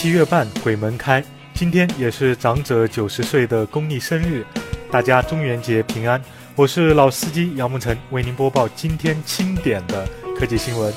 [0.00, 1.20] 七月半鬼门开，
[1.54, 4.46] 今天也是长者九十岁的公历生日，
[4.92, 6.22] 大家中元节平安。
[6.54, 10.94] 我是老司机杨梦辰，为您播报今天清点的科技新闻。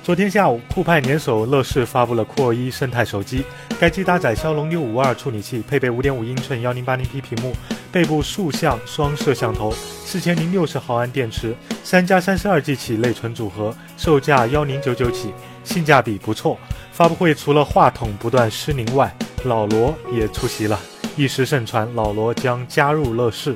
[0.00, 3.44] 昨天下午，酷派联手乐视发布了酷一生态手机，
[3.80, 7.52] 该机搭载骁龙六五二处理器，配备五点五英寸幺零八零 P 屏幕，
[7.90, 15.32] 背部竖向双摄像头，四千零六十毫安电池，三加三十二 G 起内存组合，售价幺零九九起，
[15.64, 16.56] 性价比不错。
[16.96, 19.14] 发布会除了话筒不断失灵外，
[19.44, 20.80] 老罗也出席了，
[21.14, 23.54] 一时盛传老罗将加入乐视。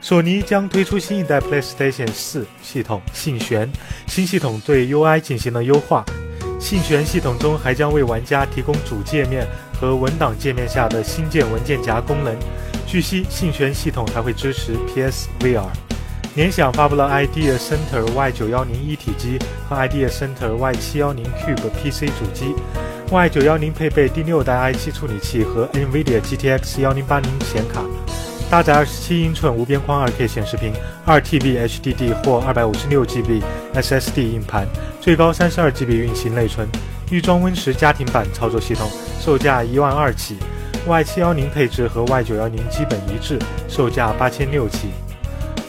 [0.00, 3.70] 索尼将推出新一代 PlayStation 4系统信玄，
[4.08, 6.04] 新系统对 UI 进行了优化。
[6.58, 9.46] 信玄系统中还将为玩家提供主界面
[9.80, 12.36] 和文档界面下的新建文件夹功能。
[12.84, 15.85] 据悉，信玄系统还会支持 PSVR。
[16.36, 22.54] 联想发布了 Idea Center Y910 一体机和 Idea Center Y710 Cube PC 主机。
[23.10, 27.82] Y910 配备第六代 i7 处理器和 NVIDIA GTX 1080显卡。
[28.50, 30.74] 搭载27英寸无边框 2K 显示屏
[31.06, 33.42] ，2TB HDD 或 256GB
[33.74, 34.68] SSD 硬盘，
[35.00, 36.68] 最高 32GB 运行内存，
[37.10, 40.36] 预装 Win10 家庭版操作系统，售价一万二起。
[40.86, 44.90] Y710 配置和 Y910 基本一致，售价八千六起。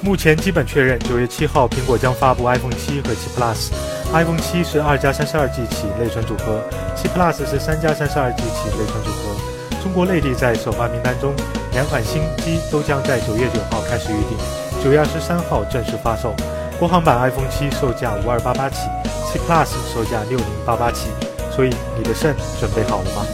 [0.01, 3.71] 目前基本确认，九月七号苹果将发布 iPhone 七和七 Plus。
[4.13, 6.61] iPhone 七是二加三十二 G 起内存组合，
[6.95, 9.81] 七 Plus 是三加三十二 G 起内存组合。
[9.81, 11.33] 中国内地在首发名单中。
[11.73, 14.37] 两款新机都将在九月九号开始预定，
[14.83, 16.33] 九月二十三号正式发售。
[16.79, 18.87] 国行版 iPhone 七售价五二八八起，
[19.31, 21.09] 七 Plus 售价六零八八起。
[21.51, 23.25] 所以你的肾准备好了吗？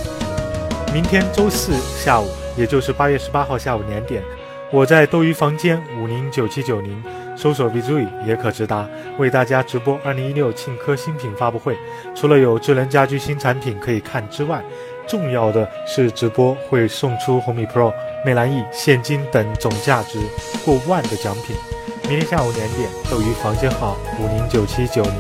[0.93, 4.21] 明天周四下午，也就是八月十八号下午两点，
[4.71, 5.81] 我在斗鱼房间
[6.33, 7.01] 九七九零
[7.37, 8.87] 搜索 VZUI 也可直达，
[9.19, 11.77] 为大家直播二零一六庆科新品发布会。
[12.15, 14.61] 除了有智能家居新产品可以看之外，
[15.07, 17.93] 重要的是直播会送出红米 Pro。
[18.25, 20.17] 魅蓝 E 现金等总价值
[20.65, 21.55] 过万的奖品。
[22.09, 25.13] 明天下午两点，斗鱼房间号五零九七九零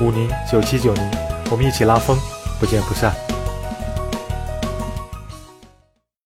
[0.00, 1.10] 五零九七九零，
[1.50, 2.16] 我们一起拉风，
[2.58, 3.27] 不见不散。